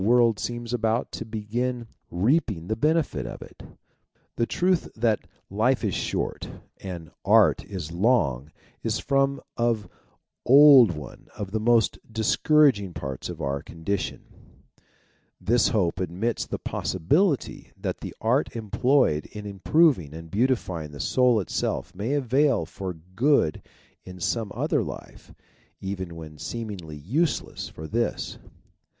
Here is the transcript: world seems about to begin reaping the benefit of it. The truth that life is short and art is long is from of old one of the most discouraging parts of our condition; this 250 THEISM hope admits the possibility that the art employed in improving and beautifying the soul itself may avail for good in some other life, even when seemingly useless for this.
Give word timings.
world 0.03 0.39
seems 0.39 0.73
about 0.73 1.11
to 1.11 1.23
begin 1.23 1.85
reaping 2.09 2.65
the 2.65 2.75
benefit 2.75 3.27
of 3.27 3.39
it. 3.43 3.61
The 4.35 4.47
truth 4.47 4.89
that 4.95 5.19
life 5.47 5.83
is 5.83 5.93
short 5.93 6.49
and 6.77 7.11
art 7.23 7.63
is 7.65 7.91
long 7.91 8.51
is 8.81 8.97
from 8.97 9.39
of 9.57 9.87
old 10.43 10.89
one 10.93 11.27
of 11.37 11.51
the 11.51 11.59
most 11.59 11.99
discouraging 12.11 12.95
parts 12.95 13.29
of 13.29 13.41
our 13.43 13.61
condition; 13.61 14.23
this 15.39 15.65
250 15.67 15.69
THEISM 15.69 15.73
hope 15.73 15.99
admits 15.99 16.45
the 16.47 16.57
possibility 16.57 17.71
that 17.77 17.99
the 17.99 18.15
art 18.19 18.55
employed 18.55 19.27
in 19.27 19.45
improving 19.45 20.15
and 20.15 20.31
beautifying 20.31 20.89
the 20.93 20.99
soul 20.99 21.39
itself 21.39 21.93
may 21.93 22.13
avail 22.15 22.65
for 22.65 22.93
good 23.15 23.61
in 24.03 24.19
some 24.19 24.51
other 24.55 24.81
life, 24.81 25.31
even 25.79 26.15
when 26.15 26.39
seemingly 26.39 26.97
useless 26.97 27.69
for 27.69 27.85
this. 27.85 28.39